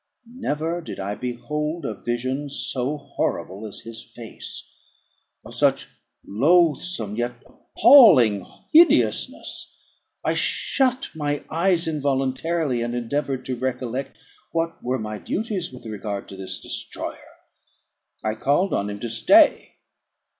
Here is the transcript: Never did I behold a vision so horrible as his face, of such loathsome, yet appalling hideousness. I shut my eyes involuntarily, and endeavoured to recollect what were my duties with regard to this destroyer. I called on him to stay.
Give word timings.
Never 0.25 0.81
did 0.81 0.99
I 0.99 1.13
behold 1.13 1.85
a 1.85 1.93
vision 1.93 2.49
so 2.49 2.97
horrible 2.97 3.67
as 3.67 3.81
his 3.81 4.01
face, 4.01 4.63
of 5.45 5.53
such 5.53 5.89
loathsome, 6.25 7.15
yet 7.17 7.33
appalling 7.45 8.43
hideousness. 8.73 9.77
I 10.25 10.33
shut 10.33 11.09
my 11.13 11.43
eyes 11.51 11.87
involuntarily, 11.87 12.81
and 12.81 12.95
endeavoured 12.95 13.45
to 13.45 13.55
recollect 13.55 14.17
what 14.51 14.83
were 14.83 14.97
my 14.97 15.19
duties 15.19 15.71
with 15.71 15.85
regard 15.85 16.27
to 16.29 16.35
this 16.35 16.59
destroyer. 16.59 17.37
I 18.23 18.33
called 18.33 18.73
on 18.73 18.89
him 18.89 18.99
to 19.01 19.07
stay. 19.07 19.75